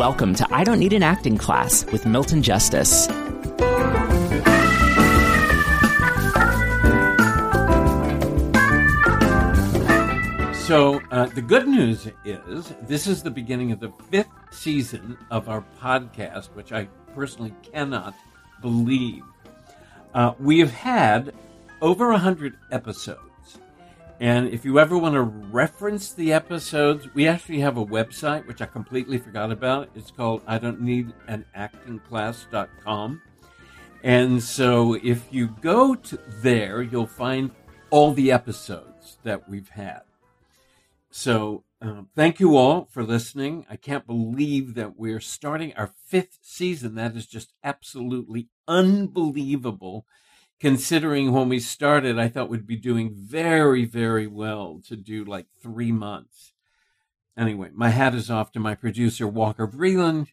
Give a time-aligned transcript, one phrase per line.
[0.00, 3.04] Welcome to I Don't Need an Acting Class with Milton Justice.
[10.66, 15.50] So, uh, the good news is this is the beginning of the fifth season of
[15.50, 18.14] our podcast, which I personally cannot
[18.62, 19.22] believe.
[20.14, 21.34] Uh, we have had
[21.82, 23.29] over 100 episodes.
[24.20, 28.60] And if you ever want to reference the episodes, we actually have a website, which
[28.60, 29.88] I completely forgot about.
[29.94, 33.22] It's called I don't need an acting class.com.
[34.02, 37.50] And so if you go to there, you'll find
[37.88, 40.02] all the episodes that we've had.
[41.10, 43.64] So um, thank you all for listening.
[43.70, 46.94] I can't believe that we're starting our fifth season.
[46.94, 50.04] That is just absolutely unbelievable.
[50.60, 55.46] Considering when we started, I thought we'd be doing very, very well to do like
[55.62, 56.52] three months.
[57.36, 60.28] Anyway, my hat is off to my producer, Walker Vreeland,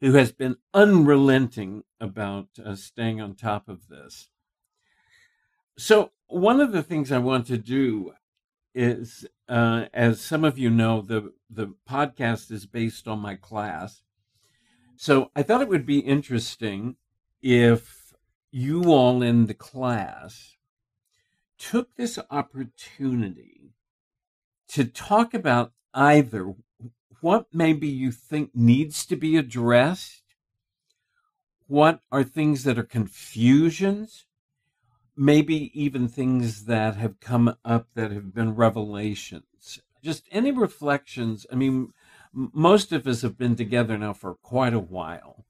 [0.00, 4.28] who has been unrelenting about uh, staying on top of this.
[5.76, 8.12] So, one of the things I want to do
[8.74, 14.02] is, uh, as some of you know, the the podcast is based on my class.
[14.96, 16.96] So I thought it would be interesting
[17.40, 17.97] if
[18.58, 20.56] you all in the class
[21.58, 23.70] took this opportunity
[24.66, 26.54] to talk about either
[27.20, 30.22] what maybe you think needs to be addressed,
[31.68, 34.26] what are things that are confusions,
[35.16, 39.80] maybe even things that have come up that have been revelations.
[40.02, 41.46] Just any reflections.
[41.52, 41.92] I mean,
[42.32, 45.44] most of us have been together now for quite a while.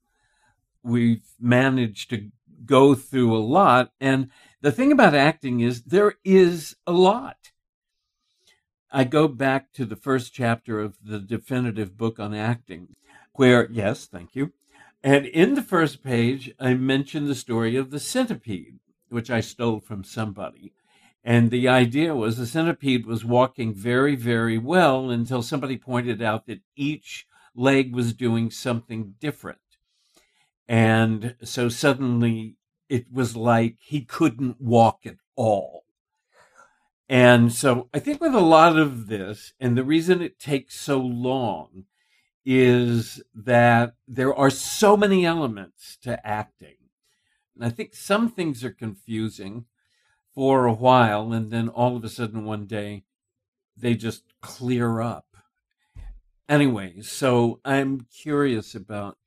[0.83, 2.31] We've managed to
[2.69, 3.91] go through a lot.
[3.99, 4.29] And
[4.61, 7.51] the thing about acting is there is a lot.
[8.91, 12.95] I go back to the first chapter of the definitive book on acting,
[13.33, 14.53] where, yes, thank you.
[15.03, 18.79] And in the first page, I mention the story of the centipede
[19.09, 20.73] which I stole from somebody.
[21.23, 26.45] And the idea was the centipede was walking very, very well until somebody pointed out
[26.45, 27.25] that each
[27.55, 29.59] leg was doing something different.
[30.67, 32.55] And so suddenly
[32.89, 35.85] it was like he couldn't walk at all.
[37.07, 40.99] And so I think with a lot of this, and the reason it takes so
[40.99, 41.85] long
[42.45, 46.75] is that there are so many elements to acting
[47.59, 49.65] and I think some things are confusing
[50.33, 53.03] for a while, and then all of a sudden one day
[53.75, 55.25] they just clear up.
[56.47, 59.17] Anyway, so I'm curious about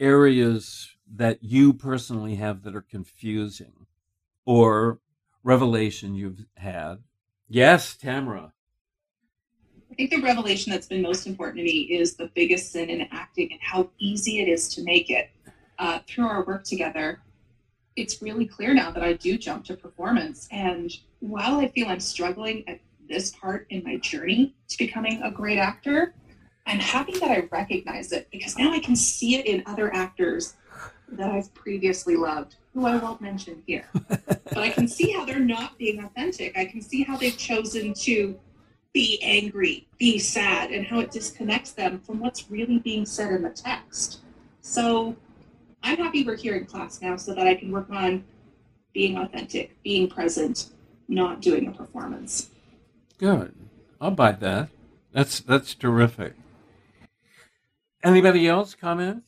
[0.00, 3.86] areas that you personally have that are confusing
[4.44, 4.98] or
[5.42, 6.96] revelation you've had.
[7.48, 8.52] Yes, Tamara.
[9.90, 13.02] I think the revelation that's been most important to me is the biggest sin in
[13.12, 15.30] acting and how easy it is to make it.
[15.78, 17.20] Uh, through our work together,
[17.96, 20.48] it's really clear now that I do jump to performance.
[20.50, 20.90] And
[21.20, 25.58] while I feel I'm struggling at this part in my journey to becoming a great
[25.58, 26.14] actor,
[26.66, 30.54] I'm happy that I recognize it because now I can see it in other actors
[31.08, 33.86] that I've previously loved, who I won't mention here.
[34.08, 36.56] but I can see how they're not being authentic.
[36.56, 38.38] I can see how they've chosen to
[38.92, 43.42] be angry, be sad, and how it disconnects them from what's really being said in
[43.42, 44.20] the text.
[44.62, 45.16] So
[45.82, 48.24] I'm happy we're here in class now so that I can work on
[48.94, 50.70] being authentic, being present,
[51.08, 52.50] not doing a performance.
[53.18, 53.54] Good.
[54.00, 54.70] I'll buy that.
[55.12, 56.34] That's that's terrific.
[58.04, 59.22] Anybody else comment?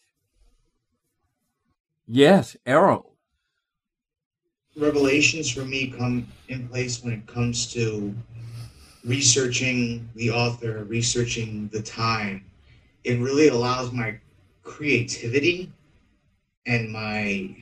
[2.06, 3.14] Yes, Errol.
[4.76, 8.14] Revelations for me come in place when it comes to
[9.02, 12.44] researching the author, researching the time.
[13.05, 14.19] It really allows my
[14.62, 15.72] creativity
[16.67, 17.56] and my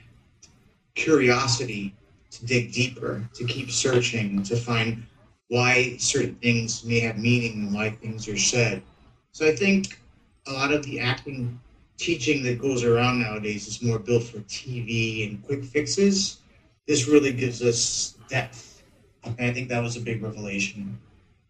[0.96, 1.94] curiosity
[2.32, 5.06] to dig deeper, to keep searching, to find
[5.46, 8.82] why certain things may have meaning and why things are said.
[9.30, 10.00] So I think
[10.46, 11.60] a lot of the acting
[11.96, 16.38] teaching that goes around nowadays is more built for TV and quick fixes.
[16.86, 18.82] This really gives us depth
[19.24, 20.98] And I think that was a big revelation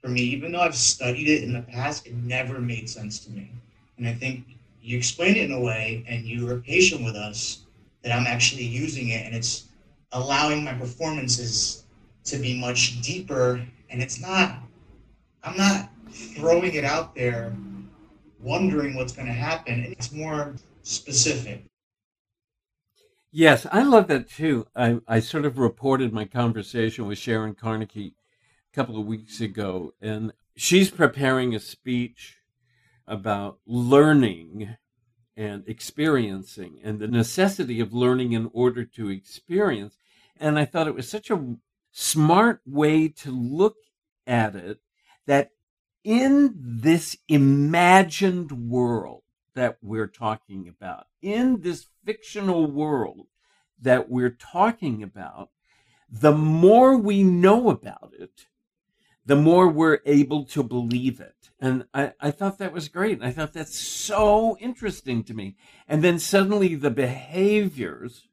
[0.00, 0.20] for me.
[0.22, 3.50] Even though I've studied it in the past, it never made sense to me.
[3.98, 4.44] And I think
[4.82, 7.62] you explain it in a way and you are patient with us
[8.02, 9.64] that I'm actually using it and it's
[10.12, 11.84] allowing my performances
[12.24, 14.58] to be much deeper and it's not
[15.42, 17.52] I'm not throwing it out there
[18.44, 19.94] wondering what's going to happen.
[19.98, 21.64] It's more specific.
[23.32, 24.66] Yes, I love that too.
[24.76, 28.14] I, I sort of reported my conversation with Sharon Carnegie
[28.72, 32.36] a couple of weeks ago, and she's preparing a speech
[33.08, 34.76] about learning
[35.36, 39.96] and experiencing and the necessity of learning in order to experience.
[40.38, 41.56] And I thought it was such a
[41.90, 43.76] smart way to look
[44.26, 44.78] at it
[45.26, 45.50] that
[46.04, 49.22] in this imagined world
[49.54, 53.26] that we're talking about, in this fictional world
[53.80, 55.50] that we're talking about,
[56.10, 58.46] the more we know about it,
[59.26, 61.50] the more we're able to believe it.
[61.58, 63.22] And I, I thought that was great.
[63.22, 65.56] I thought that's so interesting to me.
[65.88, 68.28] And then suddenly the behaviors,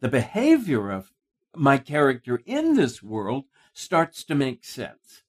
[0.00, 1.12] the behavior of
[1.54, 5.22] my character in this world starts to make sense.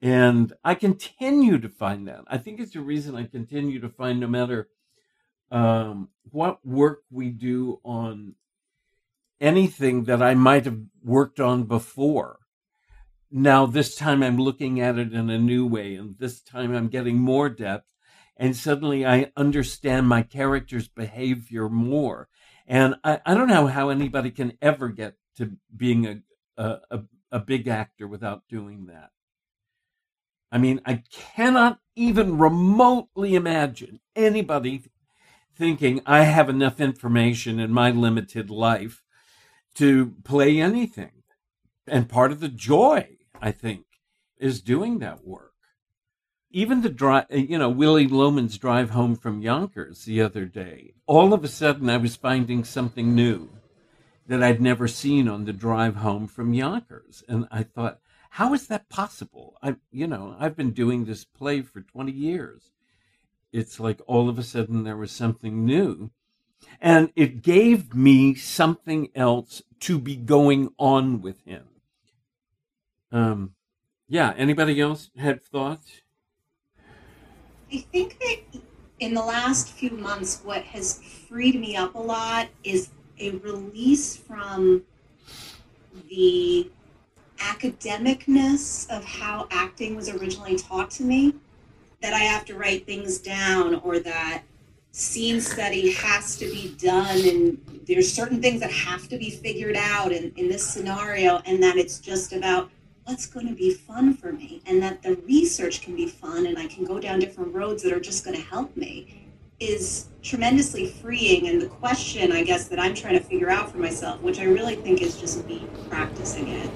[0.00, 2.22] And I continue to find that.
[2.28, 4.68] I think it's a reason I continue to find no matter
[5.50, 8.34] um, what work we do on
[9.40, 12.38] anything that I might have worked on before.
[13.30, 16.88] Now, this time I'm looking at it in a new way, and this time I'm
[16.88, 17.92] getting more depth,
[18.36, 22.28] and suddenly I understand my character's behavior more.
[22.66, 26.06] And I, I don't know how anybody can ever get to being
[26.56, 27.00] a, a,
[27.30, 29.10] a big actor without doing that.
[30.50, 34.82] I mean, I cannot even remotely imagine anybody
[35.54, 39.02] thinking I have enough information in my limited life
[39.74, 41.22] to play anything.
[41.86, 43.84] And part of the joy, I think,
[44.38, 45.52] is doing that work.
[46.50, 51.34] Even the drive, you know, Willy Loman's drive home from Yonkers the other day, all
[51.34, 53.50] of a sudden I was finding something new
[54.26, 57.22] that I'd never seen on the drive home from Yonkers.
[57.28, 58.00] And I thought,
[58.30, 59.47] how is that possible?
[59.62, 62.70] I, you know, I've been doing this play for 20 years.
[63.52, 66.10] It's like all of a sudden there was something new.
[66.80, 71.64] And it gave me something else to be going on with him.
[73.10, 73.54] Um,
[74.08, 76.02] yeah, anybody else had thoughts?
[77.72, 78.60] I think that
[79.00, 84.16] in the last few months, what has freed me up a lot is a release
[84.16, 84.82] from
[86.08, 86.70] the
[87.48, 91.34] academicness of how acting was originally taught to me
[92.00, 94.42] that I have to write things down or that
[94.92, 99.76] scene study has to be done and there's certain things that have to be figured
[99.76, 102.70] out in, in this scenario and that it's just about
[103.04, 106.58] what's going to be fun for me and that the research can be fun and
[106.58, 109.26] I can go down different roads that are just going to help me
[109.60, 111.48] is tremendously freeing.
[111.48, 114.44] And the question I guess that I'm trying to figure out for myself which I
[114.44, 116.70] really think is just me practicing it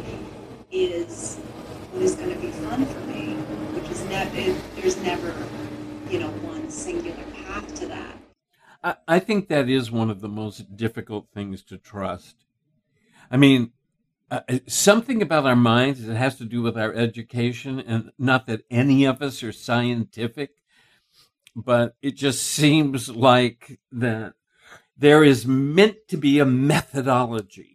[0.73, 1.37] is
[1.93, 3.35] what is going to be fun for me,
[3.75, 5.35] which is never, there's never,
[6.11, 8.17] you know, one singular path to that.
[9.07, 12.35] I, think that is one of the most difficult things to trust.
[13.31, 13.71] I mean,
[14.29, 18.47] uh, uh, something about our minds that has to do with our education, and not
[18.47, 20.51] that any of us are scientific,
[21.55, 24.35] but it just seems like that
[24.97, 27.72] there is meant to be a methodology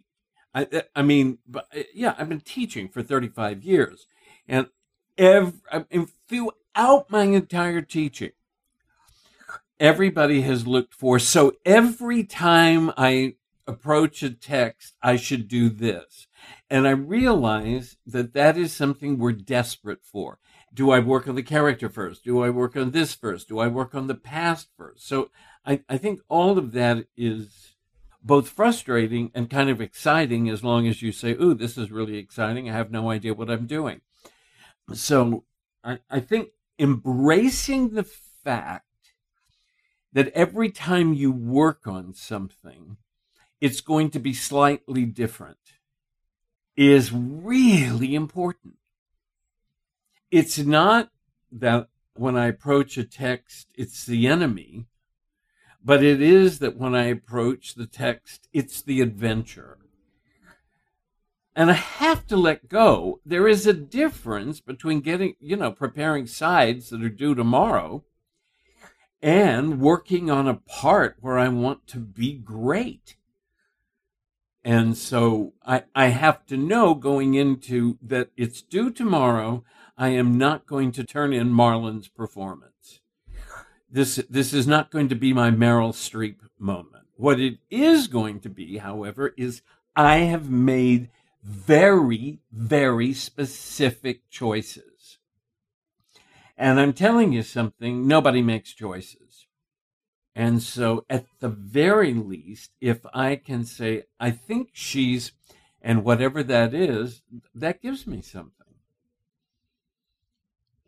[0.54, 4.06] I, I mean, but uh, yeah, I've been teaching for 35 years,
[4.46, 4.68] and
[5.16, 5.52] every,
[6.28, 8.32] throughout my entire teaching,
[9.78, 11.18] everybody has looked for.
[11.18, 13.34] So every time I
[13.66, 16.26] approach a text, I should do this.
[16.70, 20.38] And I realize that that is something we're desperate for.
[20.72, 22.24] Do I work on the character first?
[22.24, 23.48] Do I work on this first?
[23.48, 25.06] Do I work on the past first?
[25.06, 25.30] So
[25.66, 27.74] I, I think all of that is
[28.28, 32.18] both frustrating and kind of exciting as long as you say, Ooh, this is really
[32.18, 32.68] exciting.
[32.68, 34.02] I have no idea what I'm doing.
[34.92, 35.44] So
[35.82, 38.84] I, I think embracing the fact
[40.12, 42.98] that every time you work on something,
[43.62, 45.56] it's going to be slightly different
[46.76, 48.74] is really important.
[50.30, 51.10] It's not
[51.50, 54.86] that when I approach a text, it's the enemy
[55.84, 59.78] but it is that when I approach the text, it's the adventure.
[61.54, 63.20] And I have to let go.
[63.26, 68.04] There is a difference between getting, you know, preparing sides that are due tomorrow
[69.20, 73.16] and working on a part where I want to be great.
[74.62, 79.64] And so I, I have to know going into that it's due tomorrow.
[79.96, 83.00] I am not going to turn in Marlon's performance.
[83.90, 87.04] This, this is not going to be my Meryl Streep moment.
[87.16, 89.62] What it is going to be, however, is
[89.96, 91.10] I have made
[91.42, 95.18] very, very specific choices.
[96.56, 99.46] And I'm telling you something, nobody makes choices.
[100.34, 105.32] And so, at the very least, if I can say, I think she's,
[105.80, 107.22] and whatever that is,
[107.54, 108.57] that gives me something.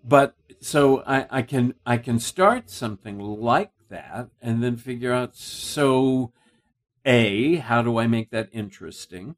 [0.02, 5.36] But so I, I can I can start something like that and then figure out
[5.36, 6.32] so
[7.04, 9.36] a how do I make that interesting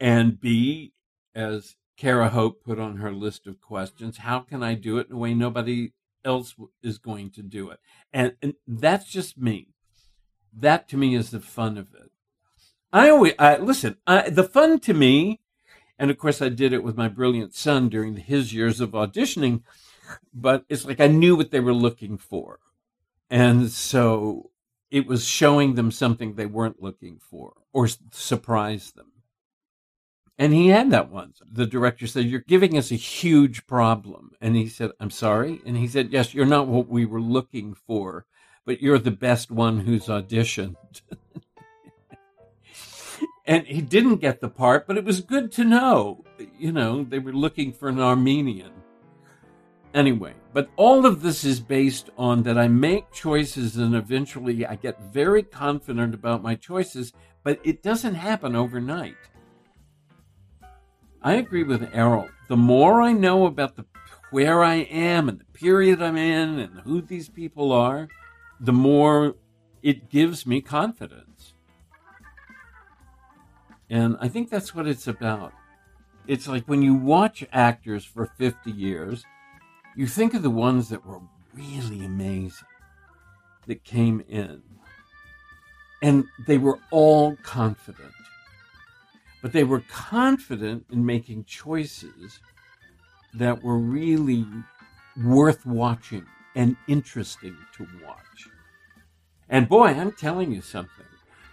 [0.00, 0.92] and B,
[1.34, 5.14] as Kara Hope put on her list of questions, how can I do it in
[5.14, 5.92] a way nobody
[6.24, 7.78] else is going to do it?
[8.12, 9.68] And, and that's just me.
[10.52, 12.10] That to me is the fun of it.
[12.92, 13.96] I always I, listen.
[14.06, 15.40] I, the fun to me,
[15.98, 19.62] and of course I did it with my brilliant son during his years of auditioning.
[20.32, 22.60] But it's like I knew what they were looking for,
[23.30, 24.50] and so
[24.90, 29.12] it was showing them something they weren't looking for or surprise them.
[30.38, 31.40] And he had that once.
[31.50, 34.32] The director said, You're giving us a huge problem.
[34.40, 35.60] And he said, I'm sorry.
[35.64, 38.26] And he said, Yes, you're not what we were looking for,
[38.64, 40.76] but you're the best one who's auditioned.
[43.46, 46.24] and he didn't get the part, but it was good to know.
[46.58, 48.72] You know, they were looking for an Armenian.
[49.92, 54.74] Anyway, but all of this is based on that I make choices and eventually I
[54.74, 57.12] get very confident about my choices,
[57.44, 59.16] but it doesn't happen overnight.
[61.22, 62.28] I agree with Errol.
[62.48, 63.84] The more I know about the
[64.30, 68.08] where I am and the period I'm in and who these people are,
[68.58, 69.36] the more
[69.80, 71.33] it gives me confidence.
[73.94, 75.52] And I think that's what it's about.
[76.26, 79.24] It's like when you watch actors for 50 years,
[79.96, 81.20] you think of the ones that were
[81.54, 82.68] really amazing
[83.66, 84.62] that came in.
[86.02, 88.12] And they were all confident
[89.44, 92.40] but they were confident in making choices
[93.34, 94.46] that were really
[95.22, 96.24] worth watching
[96.56, 98.48] and interesting to watch.
[99.50, 101.04] And boy, I'm telling you something.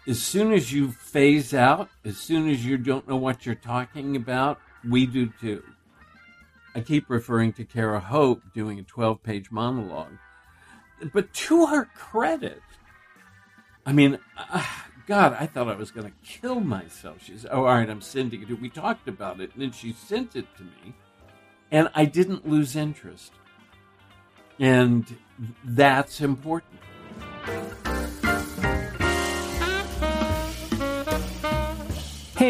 [0.08, 4.16] As soon as you phase out, as soon as you don't know what you're talking
[4.16, 5.64] about, we do too.
[6.74, 10.18] I keep referring to Kara Hope doing a 12 page monologue.
[11.14, 12.62] But to her credit,
[13.86, 14.66] I mean, uh,
[15.08, 17.24] God, I thought I was going to kill myself.
[17.24, 18.48] She said, Oh, all right, I'm sending it.
[18.48, 19.52] To we talked about it.
[19.54, 20.94] And then she sent it to me.
[21.72, 23.34] And I didn't lose interest.
[24.60, 25.18] And
[25.64, 26.80] that's important.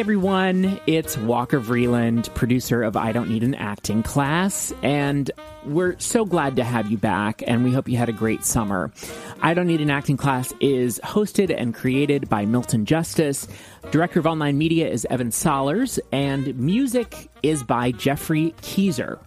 [0.01, 5.29] Everyone, it's Walker Vreeland, producer of I Don't Need an Acting Class, and
[5.63, 8.91] we're so glad to have you back, and we hope you had a great summer.
[9.43, 13.47] I Don't Need an Acting Class is hosted and created by Milton Justice.
[13.91, 19.19] Director of online media is Evan Solers, and music is by Geoffrey Keezer.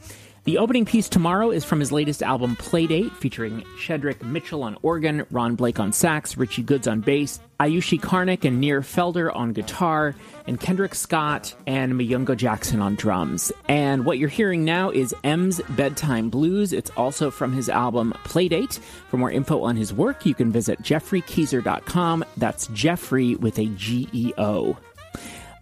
[0.44, 5.24] The opening piece tomorrow is from his latest album, Playdate, featuring Shedrick Mitchell on organ,
[5.30, 10.14] Ron Blake on sax, Richie Goods on bass, Ayushi Karnik and Nir Felder on guitar,
[10.46, 13.52] and Kendrick Scott and Mayungo Jackson on drums.
[13.68, 16.74] And what you're hearing now is M's Bedtime Blues.
[16.74, 18.78] It's also from his album Playdate.
[19.08, 22.22] For more info on his work, you can visit geoffreykeezer.com.
[22.36, 24.76] That's Geoffrey with a G E O.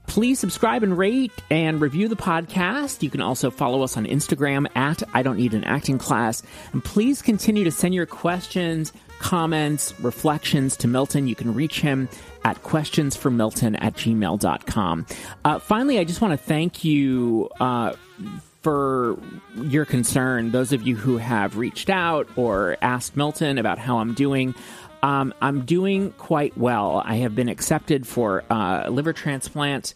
[0.06, 3.02] Please subscribe and rate and review the podcast.
[3.02, 6.42] You can also follow us on Instagram at I Don't Need an Acting Class.
[6.72, 11.28] And please continue to send your questions, comments, reflections to Milton.
[11.28, 12.08] You can reach him
[12.44, 15.06] at questionsformilton at gmail.com.
[15.44, 17.48] Uh, finally, I just want to thank you.
[17.58, 17.94] Uh,
[18.62, 19.18] for
[19.56, 24.14] your concern, those of you who have reached out or asked Milton about how I'm
[24.14, 24.54] doing.
[25.02, 27.02] Um, I'm doing quite well.
[27.04, 29.94] I have been accepted for uh, liver transplant.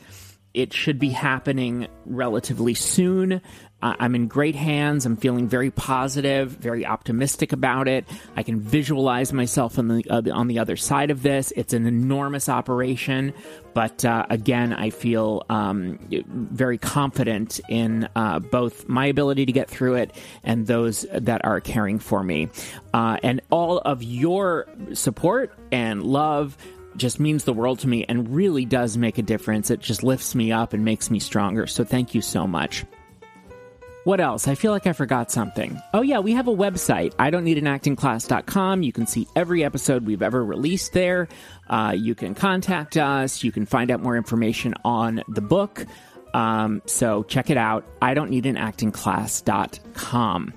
[0.52, 3.40] It should be happening relatively soon.
[3.82, 5.04] I'm in great hands.
[5.04, 8.06] I'm feeling very positive, very optimistic about it.
[8.34, 11.52] I can visualize myself on the uh, on the other side of this.
[11.56, 13.34] It's an enormous operation,
[13.74, 19.68] but uh, again, I feel um, very confident in uh, both my ability to get
[19.68, 22.48] through it and those that are caring for me.
[22.94, 26.56] Uh, and all of your support and love
[26.96, 29.70] just means the world to me and really does make a difference.
[29.70, 31.66] It just lifts me up and makes me stronger.
[31.66, 32.86] So thank you so much.
[34.06, 34.46] What else?
[34.46, 35.82] I feel like I forgot something.
[35.92, 38.84] Oh, yeah, we have a website, I don't need an acting class.com.
[38.84, 41.26] You can see every episode we've ever released there.
[41.68, 43.42] Uh, you can contact us.
[43.42, 45.84] You can find out more information on the book.
[46.32, 47.84] Um, so check it out.
[48.00, 50.54] I don't need an acting class.com.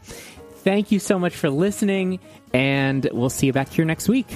[0.57, 2.19] Thank you so much for listening,
[2.53, 4.27] and we'll see you back here next week.